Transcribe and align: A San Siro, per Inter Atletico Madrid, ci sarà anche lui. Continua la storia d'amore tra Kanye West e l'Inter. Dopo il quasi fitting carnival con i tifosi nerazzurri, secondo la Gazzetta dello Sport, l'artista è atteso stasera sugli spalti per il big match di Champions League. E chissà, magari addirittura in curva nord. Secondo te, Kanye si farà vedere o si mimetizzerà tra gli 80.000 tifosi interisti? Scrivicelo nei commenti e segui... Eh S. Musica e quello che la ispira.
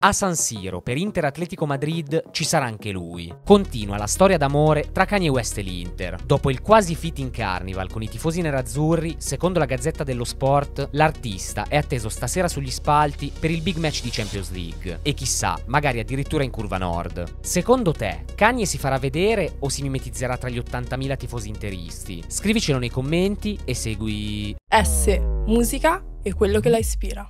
A 0.00 0.12
San 0.12 0.36
Siro, 0.36 0.80
per 0.80 0.96
Inter 0.96 1.24
Atletico 1.24 1.66
Madrid, 1.66 2.30
ci 2.30 2.44
sarà 2.44 2.66
anche 2.66 2.92
lui. 2.92 3.34
Continua 3.44 3.96
la 3.96 4.06
storia 4.06 4.36
d'amore 4.36 4.92
tra 4.92 5.04
Kanye 5.04 5.28
West 5.28 5.58
e 5.58 5.62
l'Inter. 5.62 6.22
Dopo 6.24 6.50
il 6.50 6.60
quasi 6.60 6.94
fitting 6.94 7.32
carnival 7.32 7.90
con 7.90 8.02
i 8.02 8.08
tifosi 8.08 8.40
nerazzurri, 8.40 9.16
secondo 9.18 9.58
la 9.58 9.64
Gazzetta 9.64 10.04
dello 10.04 10.22
Sport, 10.22 10.90
l'artista 10.92 11.66
è 11.66 11.76
atteso 11.76 12.08
stasera 12.08 12.46
sugli 12.46 12.70
spalti 12.70 13.32
per 13.36 13.50
il 13.50 13.60
big 13.60 13.78
match 13.78 14.02
di 14.02 14.10
Champions 14.10 14.52
League. 14.52 15.00
E 15.02 15.14
chissà, 15.14 15.58
magari 15.66 15.98
addirittura 15.98 16.44
in 16.44 16.52
curva 16.52 16.78
nord. 16.78 17.40
Secondo 17.40 17.90
te, 17.90 18.24
Kanye 18.36 18.66
si 18.66 18.78
farà 18.78 18.98
vedere 18.98 19.56
o 19.58 19.68
si 19.68 19.82
mimetizzerà 19.82 20.36
tra 20.36 20.48
gli 20.48 20.60
80.000 20.60 21.16
tifosi 21.16 21.48
interisti? 21.48 22.22
Scrivicelo 22.24 22.78
nei 22.78 22.90
commenti 22.90 23.58
e 23.64 23.74
segui... 23.74 24.54
Eh 24.64 24.84
S. 24.84 25.18
Musica 25.46 26.04
e 26.22 26.34
quello 26.34 26.60
che 26.60 26.68
la 26.68 26.78
ispira. 26.78 27.28